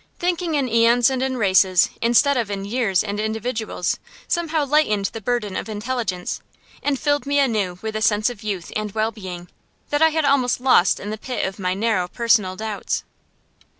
[0.17, 5.21] Thinking in æons and in races, instead of in years and individuals, somehow lightened the
[5.21, 6.41] burden of intelligence,
[6.81, 9.47] and filled me anew with a sense of youth and well being,
[9.91, 13.03] that I had almost lost in the pit of my narrow personal doubts.